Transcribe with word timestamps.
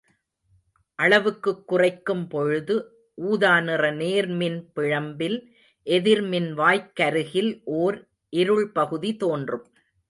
அளவுக்குக் 0.99 1.67
குறைக்கும் 1.67 2.27
பொழுது 2.27 2.75
ஊதாநிற 3.17 3.83
நேர் 3.95 4.29
மின்பிழம்பில் 4.31 5.37
எதிர் 5.87 6.23
மின்வாய்க்கருகில் 6.23 7.51
ஓர் 7.63 7.97
இருள் 8.33 8.71
பகுதி 8.71 9.15
தோன்றும். 9.15 9.65